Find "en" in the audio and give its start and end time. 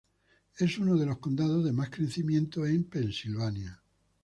2.65-2.85